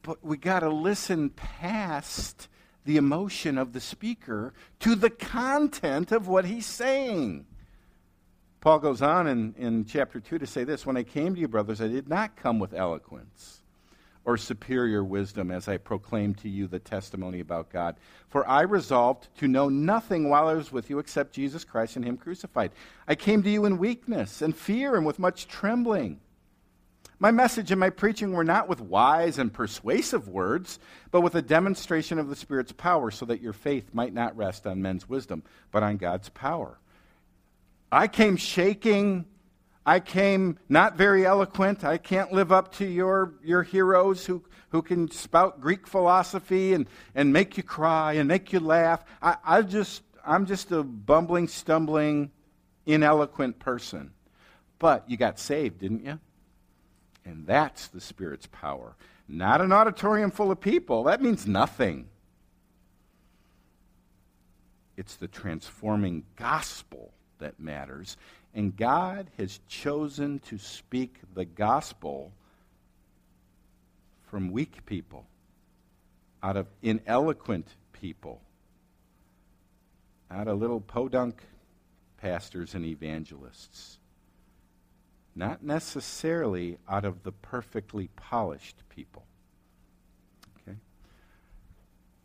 [0.03, 2.49] But we got to listen past
[2.85, 7.47] the emotion of the speaker to the content of what he's saying.
[8.61, 11.49] Paul goes on in, in chapter 2 to say this When I came to you,
[11.49, 13.62] brothers, I did not come with eloquence
[14.25, 17.97] or superior wisdom as I proclaim to you the testimony about God.
[18.29, 22.05] For I resolved to know nothing while I was with you except Jesus Christ and
[22.05, 22.71] Him crucified.
[23.09, 26.21] I came to you in weakness and fear and with much trembling.
[27.19, 30.81] My message and my preaching were not with wise and persuasive words,
[31.13, 34.67] but with a demonstration of the Spirit's power, so that your faith might not rest
[34.67, 36.79] on men's wisdom, but on God's power.
[37.93, 39.27] I came shaking.
[39.85, 41.85] I came not very eloquent.
[41.85, 46.87] I can't live up to your, your heroes who, who can spout Greek philosophy and,
[47.14, 49.05] and make you cry and make you laugh.
[49.21, 52.31] I, I just, I'm just a bumbling, stumbling,
[52.87, 54.12] ineloquent person.
[54.79, 56.21] But you got saved, didn't you?
[57.25, 58.97] And that's the Spirit's power.
[59.29, 61.05] Not an auditorium full of people.
[61.05, 62.09] That means nothing.
[64.97, 68.16] It's the transforming gospel that matters.
[68.55, 72.33] And God has chosen to speak the gospel
[74.25, 75.27] from weak people,
[76.43, 78.41] out of ineloquent people,
[80.31, 81.43] out of little podunk
[82.19, 83.99] pastors and evangelists.
[85.35, 89.25] Not necessarily out of the perfectly polished people.
[90.59, 90.77] Okay?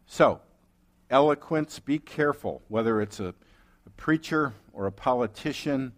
[0.05, 0.41] So,
[1.09, 3.33] eloquence, be careful, whether it's a
[3.87, 5.93] a preacher or a politician.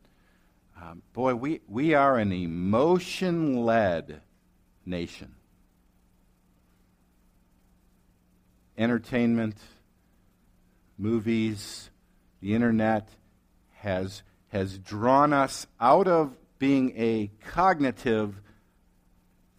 [0.82, 4.22] Um, boy, we, we are an emotion led
[4.86, 5.36] nation.
[8.78, 9.58] Entertainment,
[10.98, 11.90] movies,
[12.42, 13.10] the internet
[13.80, 18.40] has, has drawn us out of being a cognitive,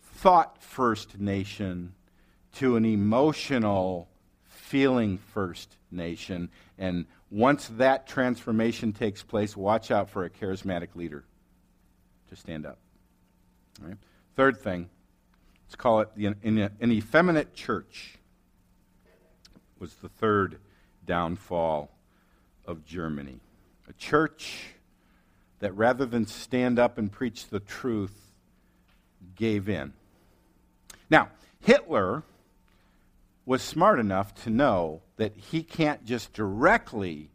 [0.00, 1.92] thought first nation
[2.54, 4.08] to an emotional,
[4.44, 6.48] feeling first nation.
[6.78, 11.24] And once that transformation takes place, watch out for a charismatic leader
[12.28, 12.78] to stand up.
[14.36, 14.88] Third thing,
[15.66, 18.14] let's call it the, an, an effeminate church
[19.78, 20.58] was the third
[21.06, 21.90] downfall
[22.66, 23.40] of Germany.
[23.88, 24.74] A church
[25.60, 28.30] that rather than stand up and preach the truth,
[29.36, 29.92] gave in.
[31.08, 31.28] Now,
[31.60, 32.22] Hitler
[33.50, 37.28] was smart enough to know that he can't just directly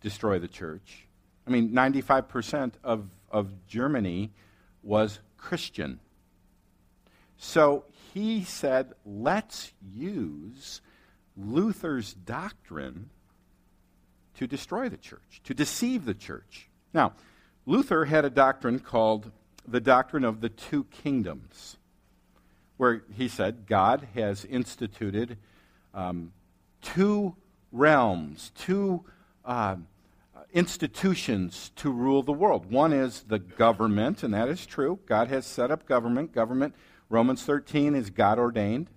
[0.00, 1.06] destroy the church.
[1.46, 4.32] I mean, 95% of, of Germany
[4.82, 6.00] was Christian.
[7.36, 10.80] So he said, let's use
[11.36, 13.10] Luther's doctrine
[14.38, 16.68] to destroy the church, to deceive the church.
[16.92, 17.12] Now,
[17.64, 19.30] Luther had a doctrine called
[19.68, 21.76] the doctrine of the two kingdoms
[22.76, 25.38] where he said God has instituted
[25.94, 26.32] um,
[26.82, 27.34] two
[27.72, 29.04] realms, two
[29.44, 29.76] uh,
[30.52, 32.70] institutions to rule the world.
[32.70, 34.98] One is the government, and that is true.
[35.06, 36.32] God has set up government.
[36.32, 36.74] Government,
[37.08, 38.88] Romans 13, is God ordained.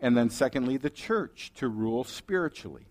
[0.00, 2.86] And then, secondly, the church to rule spiritually.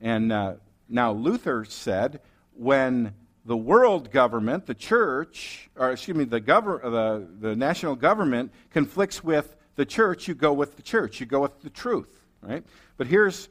[0.00, 0.54] And uh,
[0.88, 2.20] now, Luther said
[2.54, 8.52] when the world government, the church, or excuse me, the, gover- the, the national government
[8.70, 11.18] conflicts with the church, you go with the church.
[11.18, 12.64] You go with the truth, right?
[12.96, 13.48] But here's,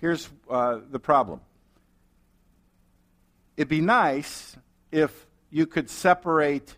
[0.00, 1.40] here's uh, the problem.
[3.56, 4.56] It'd be nice
[4.90, 6.76] if you could separate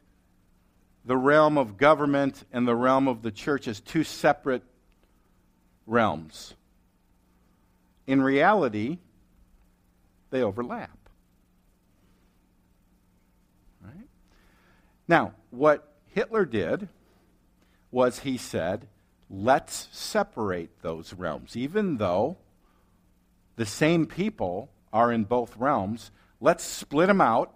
[1.04, 4.62] the realm of government and the realm of the church as two separate
[5.86, 6.54] realms.
[8.06, 8.98] In reality,
[10.30, 11.01] they overlap.
[15.12, 16.88] Now, what Hitler did
[17.90, 18.88] was he said,
[19.28, 21.54] let's separate those realms.
[21.54, 22.38] Even though
[23.56, 27.52] the same people are in both realms, let's split them out.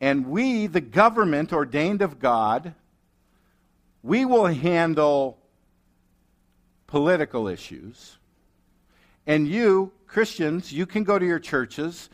[0.00, 2.72] And we, the government ordained of God,
[4.02, 5.36] we will handle
[6.86, 8.16] political issues,
[9.26, 12.08] and you, Christians, you can go to your churches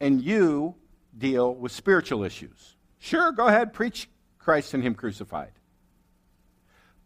[0.00, 0.74] and you
[1.16, 2.71] deal with spiritual issues.
[3.02, 5.50] Sure, go ahead, preach Christ and Him crucified.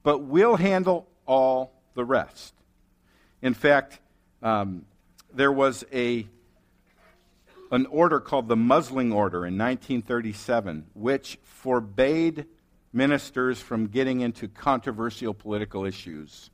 [0.03, 2.53] But we'll handle all the rest.
[3.41, 3.99] In fact,
[4.43, 4.85] um,
[5.33, 6.27] there was a,
[7.71, 12.45] an order called the Muzzling Order in 1937, which forbade
[12.93, 16.51] ministers from getting into controversial political issues.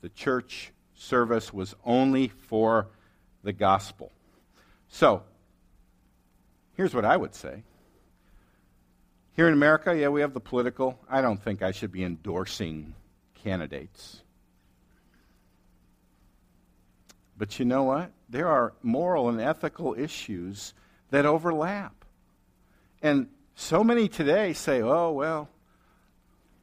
[0.00, 2.88] The church service was only for
[3.42, 4.10] the gospel.
[4.88, 5.22] So,
[6.78, 7.62] here's what I would say.
[9.36, 10.98] Here in America, yeah, we have the political.
[11.10, 12.94] I don't think I should be endorsing
[13.34, 14.22] candidates.
[17.36, 18.12] But you know what?
[18.30, 20.72] There are moral and ethical issues
[21.10, 22.06] that overlap.
[23.02, 25.50] And so many today say, oh, well,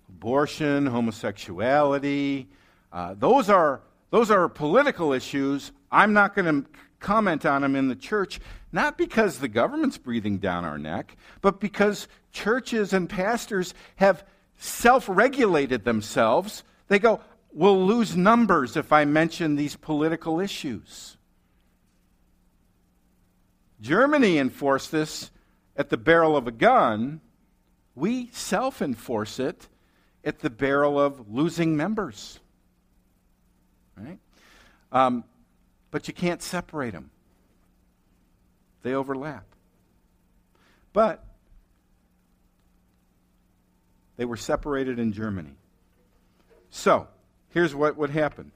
[0.09, 2.47] abortion, homosexuality,
[2.91, 5.71] uh, those, are, those are political issues.
[5.91, 6.69] I'm not going to
[6.99, 8.39] comment on them in the church,
[8.71, 14.25] not because the government's breathing down our neck, but because churches and pastors have
[14.57, 16.63] self regulated themselves.
[16.89, 17.21] They go,
[17.53, 21.15] we'll lose numbers if I mention these political issues.
[23.79, 25.31] Germany enforced this
[25.77, 27.21] at the barrel of a gun.
[27.95, 29.69] We self enforce it
[30.23, 32.39] at the barrel of losing members.
[33.95, 34.19] Right?
[34.91, 35.23] Um,
[35.91, 37.11] but you can't separate them,
[38.81, 39.45] they overlap.
[40.93, 41.23] But
[44.17, 45.55] they were separated in Germany.
[46.69, 47.07] So,
[47.49, 48.51] here's what would happen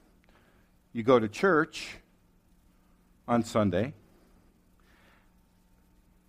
[0.92, 1.96] you go to church
[3.26, 3.94] on Sunday,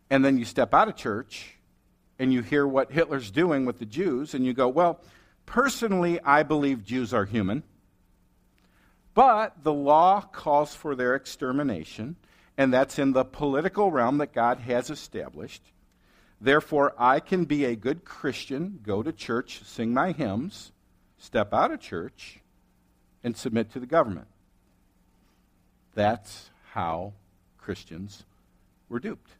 [0.10, 1.56] and then you step out of church
[2.20, 5.00] and you hear what Hitler's doing with the Jews, and you go, Well,
[5.46, 7.64] personally, I believe Jews are human,
[9.14, 12.18] but the law calls for their extermination,
[12.58, 15.64] and that's in the political realm that God has established.
[16.42, 20.72] Therefore, I can be a good Christian, go to church, sing my hymns,
[21.18, 22.40] step out of church,
[23.24, 24.28] and submit to the government.
[25.96, 27.14] That's how
[27.58, 28.24] Christians
[28.88, 29.32] were duped.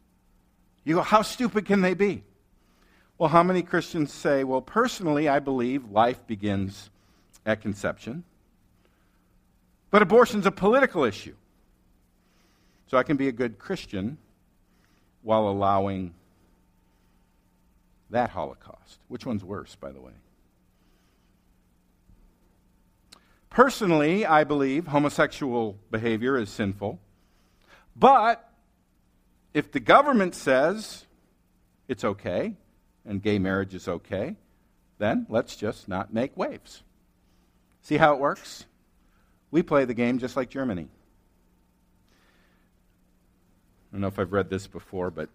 [0.84, 2.22] You go, how stupid can they be?
[3.16, 6.90] Well, how many Christians say, well, personally, I believe life begins
[7.46, 8.24] at conception,
[9.90, 11.34] but abortion's a political issue.
[12.86, 14.18] So I can be a good Christian
[15.22, 16.14] while allowing
[18.10, 18.98] that Holocaust.
[19.08, 20.12] Which one's worse, by the way?
[23.50, 27.00] Personally, I believe homosexual behavior is sinful.
[27.96, 28.48] But
[29.52, 31.04] if the government says
[31.88, 32.54] it's okay
[33.04, 34.36] and gay marriage is okay,
[34.98, 36.82] then let's just not make waves.
[37.82, 38.66] See how it works?
[39.50, 40.86] We play the game just like Germany.
[43.90, 45.28] I don't know if I've read this before, but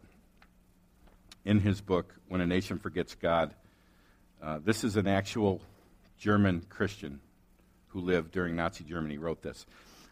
[1.45, 3.53] in his book, When a Nation Forgets God,
[4.41, 5.61] uh, this is an actual
[6.17, 7.21] German Christian
[7.89, 9.65] who lived during Nazi Germany, wrote this.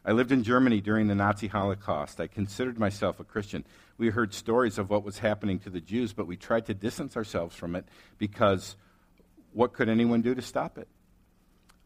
[0.06, 2.20] I lived in Germany during the Nazi Holocaust.
[2.20, 3.66] I considered myself a Christian.
[3.98, 7.18] We heard stories of what was happening to the Jews, but we tried to distance
[7.18, 7.86] ourselves from it
[8.18, 8.76] because
[9.54, 10.88] what could anyone do to stop it?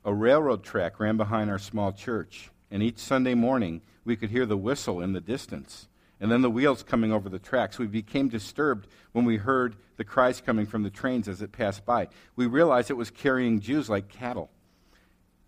[0.04, 4.46] A railroad track ran behind our small church, and each Sunday morning we could hear
[4.46, 5.88] the whistle in the distance
[6.20, 7.78] and then the wheels coming over the tracks.
[7.78, 11.86] We became disturbed when we heard the cries coming from the trains as it passed
[11.86, 12.08] by.
[12.36, 14.50] We realized it was carrying Jews like cattle.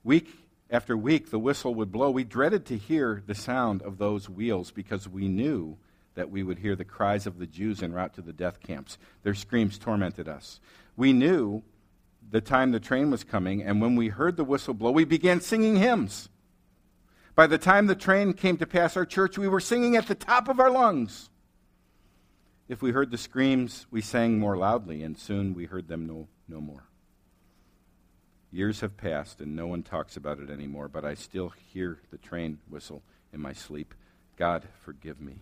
[0.04, 0.30] Week
[0.70, 2.12] after week, the whistle would blow.
[2.12, 5.78] We dreaded to hear the sound of those wheels because we knew
[6.14, 8.98] that we would hear the cries of the Jews en route to the death camps.
[9.24, 10.60] Their screams tormented us.
[10.96, 11.64] We knew
[12.30, 15.42] the time the train was coming, and when we heard the whistle blow, we began
[15.42, 16.30] singing hymns.
[17.40, 20.14] By the time the train came to pass our church, we were singing at the
[20.14, 21.30] top of our lungs.
[22.68, 26.28] If we heard the screams, we sang more loudly, and soon we heard them no,
[26.50, 26.84] no more.
[28.52, 32.18] Years have passed and no one talks about it anymore, but I still hear the
[32.18, 33.94] train whistle in my sleep.
[34.36, 35.40] God, forgive me.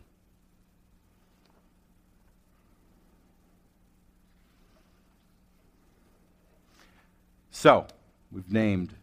[7.49, 7.87] So,
[8.31, 8.93] we've named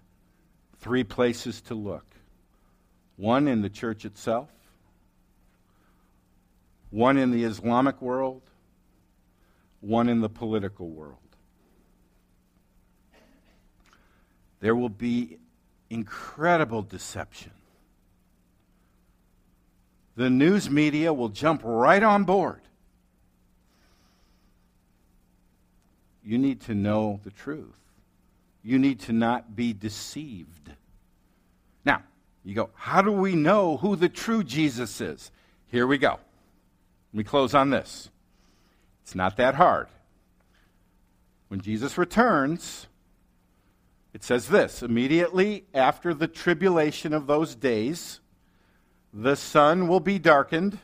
[0.79, 2.14] three places to look
[3.17, 4.49] one in the church itself,
[6.91, 8.43] one in the Islamic world,
[9.81, 11.19] one in the political world.
[14.65, 15.37] there will be
[15.91, 17.53] incredible deception.
[20.17, 22.63] The news media will jump right on board.
[26.25, 27.79] You need to know the truth.
[28.63, 30.71] you need to not be deceived.
[32.45, 35.31] You go, how do we know who the true Jesus is?
[35.69, 36.19] Here we go.
[37.13, 38.11] Let me close on this.
[39.03, 39.89] It's not that hard.
[41.49, 42.87] When Jesus returns,
[44.13, 48.21] it says this immediately after the tribulation of those days,
[49.13, 50.79] the sun will be darkened,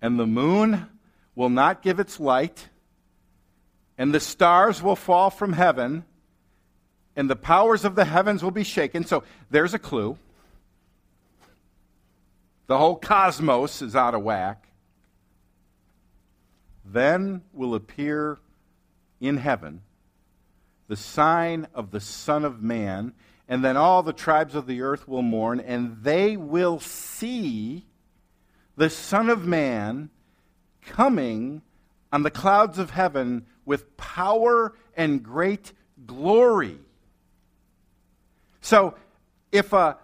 [0.00, 0.86] and the moon
[1.34, 2.68] will not give its light,
[3.98, 6.04] and the stars will fall from heaven,
[7.16, 9.04] and the powers of the heavens will be shaken.
[9.04, 10.18] So there's a clue.
[12.66, 14.68] The whole cosmos is out of whack.
[16.84, 18.38] Then will appear
[19.20, 19.82] in heaven
[20.88, 23.12] the sign of the Son of Man,
[23.48, 27.86] and then all the tribes of the earth will mourn, and they will see
[28.76, 30.10] the Son of Man
[30.82, 31.62] coming
[32.12, 35.72] on the clouds of heaven with power and great
[36.06, 36.78] glory.
[38.66, 38.94] So,
[39.52, 39.96] if a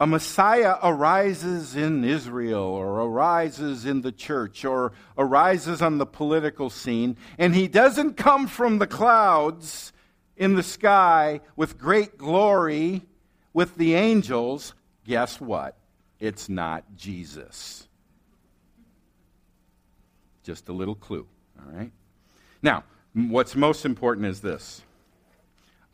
[0.00, 6.70] a Messiah arises in Israel or arises in the church or arises on the political
[6.70, 9.92] scene, and he doesn't come from the clouds
[10.38, 13.02] in the sky with great glory
[13.52, 14.72] with the angels,
[15.04, 15.76] guess what?
[16.18, 17.86] It's not Jesus.
[20.44, 21.26] Just a little clue,
[21.58, 21.92] all right?
[22.62, 24.80] Now, what's most important is this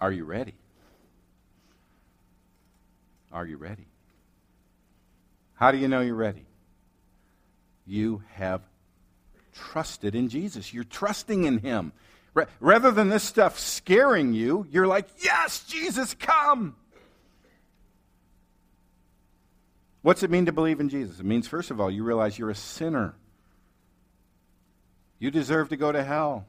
[0.01, 0.55] Are you ready?
[3.33, 3.87] Are you ready?
[5.55, 6.47] How do you know you're ready?
[7.87, 8.63] You have
[9.55, 10.73] trusted in Jesus.
[10.73, 11.93] You're trusting in Him.
[12.61, 16.77] Rather than this stuff scaring you, you're like, Yes, Jesus, come.
[20.03, 21.19] What's it mean to believe in Jesus?
[21.19, 23.15] It means, first of all, you realize you're a sinner.
[25.19, 26.47] You deserve to go to hell.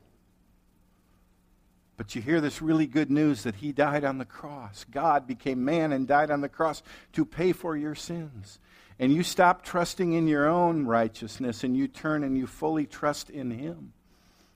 [1.99, 4.85] But you hear this really good news that He died on the cross.
[4.89, 6.81] God became man and died on the cross
[7.11, 8.57] to pay for your sins
[8.99, 13.29] and you stop trusting in your own righteousness and you turn and you fully trust
[13.29, 13.93] in Him.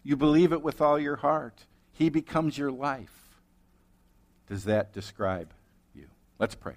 [0.04, 1.66] You believe it with all your heart.
[1.94, 3.10] He becomes your life.
[4.50, 5.54] Does that describe
[5.96, 6.08] you?
[6.39, 6.76] Let's pray.